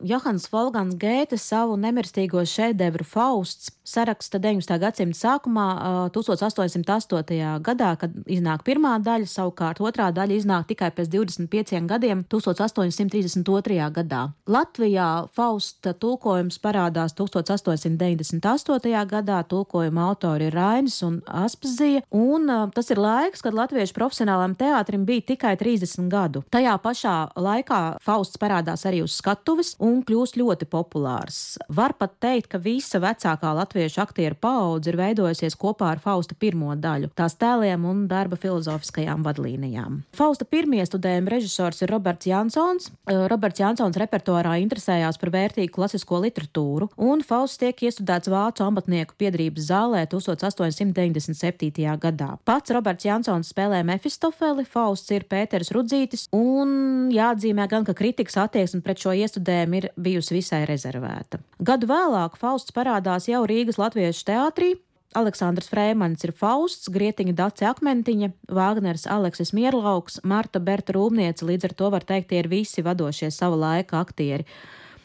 [0.00, 4.78] Johans Volgans Gēte savu nemirstīgo šedevru Fausts saraksta 19.
[4.80, 5.66] gadsimta sākumā,
[6.14, 7.60] 1808.
[7.66, 13.90] gadā, kad iznāk pirmā daļa, savukārt otrā daļa iznāk tikai pēc 25 gadiem, 1832.
[13.96, 14.22] gadā.
[14.48, 19.04] Latvijā Fausta tulkojums parādās 1898.
[19.10, 25.04] gadā, tulkojuma autori ir Rainis un Aspazija, un tas ir laiks, kad latviešu profesionālam teātrim
[25.08, 26.44] bija tikai 30 gadu.
[26.54, 31.58] Tajā pašā laikā Fausts parādās arī uz skatuves un kļūst ļoti populārs.
[31.68, 36.72] Var pat teikt, ka visa vecākā latviešu aktieru paudze ir veidojusies kopā ar Fausta pirmo
[36.78, 40.00] daļu, tās tēliem un darba filozofiskajām vadlīnijām.
[40.16, 42.90] Fausta pirmie studējuma režisors ir Roberts Jansons.
[43.10, 49.14] Eh, Roberts Jansons repertuārā interesējās par vērtīgu klasisko literatūru, un Fausts tiek iestudēts Vācu amatnieku
[49.18, 51.96] piedrības zālē 1897.
[52.00, 52.30] gadā.
[52.44, 58.82] Pats Roberts Jansons spēlē Mefistofeli, Fausts ir Pēters Rudzītis, un jāatzīmē gan, ka kritikas attieksme
[58.84, 61.40] pret šo iestudējumu ir bijusi visai rezervēta.
[61.58, 64.74] Gadu vēlāk Fausts parādās jau Rīgas Latviešu teātrī.
[65.18, 71.74] Aleksandrs Frēmans ir Fausts, Grietiņa Dace Akmentiņa, Vāgners Aleksis Mierlauks, Marta Berta Rūpniece, līdz ar
[71.80, 74.46] to var teikt, tie ir visi vadošie sava laika aktieri.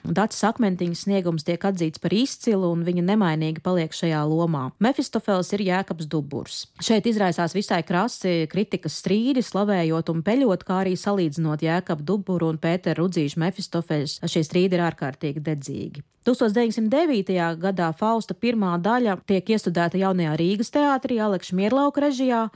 [0.06, 4.68] Dācis akmentiņas sniegums tiek atzīts par izcilu, un viņa nemainīgi paliek šajā lomā.
[4.84, 6.66] Mefistofels ir Jēkabs Duburs.
[6.84, 12.62] Šeit izraisās visai krasi kritikas strīdi, slavējot un peļot, kā arī salīdzinot Jēkabu Duburu un
[12.62, 14.20] Pēteru Rudzīšu Mefistofeļus.
[14.30, 16.06] Šie strīdi ir ārkārtīgi dedzīgi.
[16.26, 17.34] 1909.
[17.62, 22.48] gadā Fausta pirmā daļa tiek iestudēta jaunajā Rīgas teātrī Alekša Mierlauka režijā.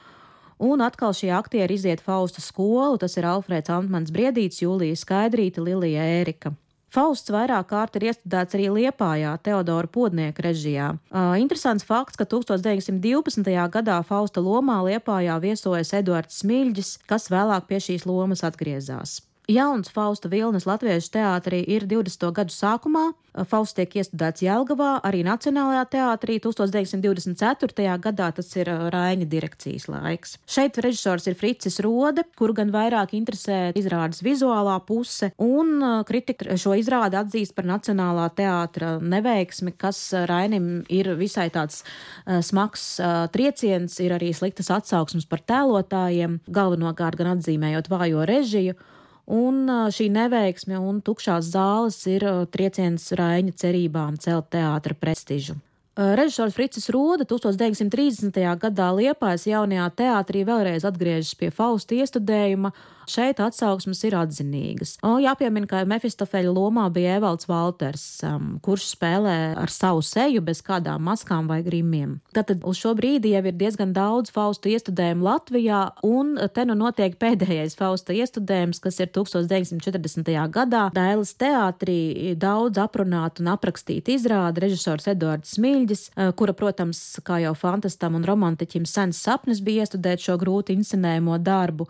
[0.59, 6.03] Un atkal šie aktieri iziet Fausta skolu, tas ir Alfrēds Antmans Briedīts, Jūlija Skaidrīta, Lilija
[6.19, 6.51] Ērika.
[6.89, 10.89] Fausts vairāk kārt ir iestudēts arī Liepājā, Teodora Podnieka režijā.
[11.13, 13.45] Uh, interesants fakts, ka 1912.
[13.69, 19.19] gadā Fausta lomā Liepājā viesojas Eduards Smilģis, kas vēlāk pie šīs lomas atgriezās.
[19.49, 22.27] Jauns Fausta Vilnes Latviešu teātrī ir 20.
[22.37, 23.07] gadu sākumā.
[23.49, 27.95] Fausts tiek iestudēts Jelgavā, arī Nacionālajā teātrī 1924.
[28.03, 30.35] gadā, tas ir Raiņa direkcijas laiks.
[30.45, 36.77] Šeit režisors ir Fricis Rode, kuru gan vairāk interesē izrādes vizuālā puse, un kritika šo
[36.77, 41.81] izrādi atzīst par Nacionālā teātra neveiksmi, kas Rainim ir visai tāds
[42.45, 42.85] smags
[43.33, 48.77] trieciens, ir arī sliktas atsauksmes par tēlotājiem, galvenokārt gan atzīmējot vājo režiju.
[49.29, 55.59] Un šī neveiksme un tukšās zāles ir trieciens Raiņa cerībām celt teātra prestižu.
[55.99, 58.39] Režisors Fricis Roda 1930.
[58.61, 62.71] gadā Liepājas jaunajā teātrī vēlreiz atgriežas pie Fausta iestudējuma.
[63.09, 64.97] Šeit atsauksmes ir atzinīgas.
[65.05, 70.61] O, jāpiemina, ka Mefistofeļa lomā bija Evalds Valters, um, kurš spēlē ar savu seju bez
[70.65, 72.19] kādām maskām vai grimiem.
[72.35, 77.17] Tātad uz šo brīdi jau ir diezgan daudz Fausta iestudējumu Latvijā, un te nu notiek
[77.19, 80.29] pēdējais Fausta iestudējums, kas ir 1940.
[80.53, 87.41] gadā Dailas teātrī daudz aprunāta un aprakstīta izrāde režisors Eduards Smilģis eh, kura, protams, kā
[87.43, 91.89] jau fantastam un romantiķim sens sapnis bija iestudēt šo grūti inscenējumu darbu,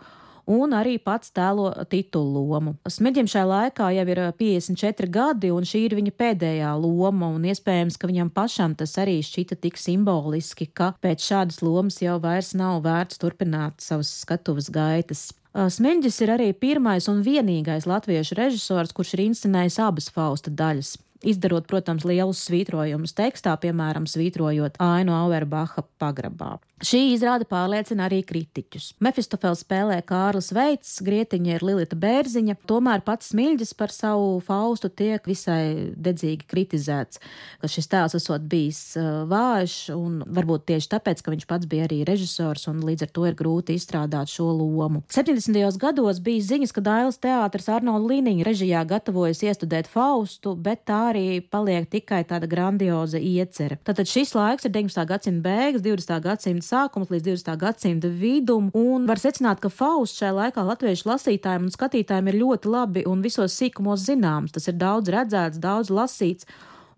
[0.50, 2.74] un arī pats tēlo titulu lomu.
[2.90, 7.46] Smēķim šajā laikā jau ir 54 eh, gadi, un šī ir viņa pēdējā loma, un
[7.50, 12.54] iespējams, ka viņam pašam tas arī šķita tik simboliski, ka pēc šādas lomas jau vairs
[12.58, 15.30] nav vērts turpināt savas skatuves gaitas.
[15.50, 20.94] Smēķis ir arī pirmais un vienīgais latviešu režisors, kurš ir inscenējis abas Fausta daļas
[21.26, 26.58] izdarot, protams, lielus svītrojumus tekstā, piemēram, svītrojot Ainu Auerbacha pagrabā.
[26.80, 28.94] Šī izrāde pārliecina arī kritiķus.
[29.04, 35.28] Mefistofels spēlē Kārlis Veits, Grietiņa ir Lilita Bērziņa, tomēr pats Smilģis par savu Faustu tiek
[35.28, 37.20] visai dedzīgi kritizēts,
[37.60, 38.80] ka šis tēls esot bijis
[39.28, 43.26] vājš, un varbūt tieši tāpēc, ka viņš pats bija arī režisors, un līdz ar to
[43.28, 45.04] ir grūti izstrādāt šo lomu.
[45.12, 45.60] 70.
[45.84, 51.40] gados bija ziņas, ka Dailas teātris Arnolda Līniņa režijā gatavojas iestudēt Faustu, bet tā arī
[51.42, 53.80] paliek tikai tāda grandioza iecerē.
[53.86, 55.04] Tātad šis laiks ir 19.
[55.10, 56.16] gadsimta beigas, 20.
[56.24, 57.54] gadsimta sākums līdz 20.
[57.60, 62.74] gadsimta vidum, un var secināt, ka Fausts šajā laikā latviešu lasītājiem un skatītājiem ir ļoti
[62.74, 64.56] labi un visos sīkumos zināms.
[64.56, 66.48] Tas ir daudz redzēts, daudz lasīts.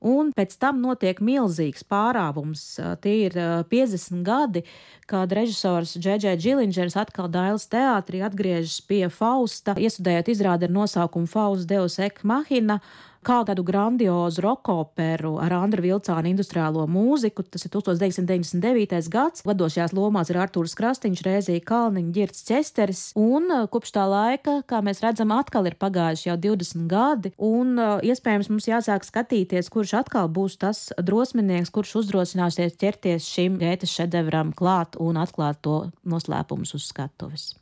[0.02, 2.62] Un pēc tam notiek milzīgs pārāvums.
[3.04, 3.36] Tie ir
[3.70, 4.64] 50 gadi,
[5.06, 11.76] kad režisors Džeģē Džilingers atkal Dailas teātrī atgriežas pie Fausta, iestudējot izrādi ar nosaukumu Fausta
[11.76, 12.80] Deus Ek Mahina
[13.26, 17.44] kā tādu grandiozu rokoperu ar Andra Vilcāna industriālo mūziku.
[17.46, 19.08] Tas ir 1999.
[19.12, 19.44] gads.
[19.46, 23.04] Vadošajās lomās ir Artūrs Krastīņš, Rēzija Kalniņa, Girts Česteris.
[23.18, 27.34] Un uh, kopš tā laika, kā mēs redzam, atkal ir pagājuši jau 20 gadi.
[27.38, 33.58] Un uh, iespējams mums jāsāk skatīties, kurš atkal būs tas drosminieks, kurš uzdrosināsies ķerties šim
[33.62, 37.52] gētas šedevram klāt un atklāt to noslēpumus uz skatuves.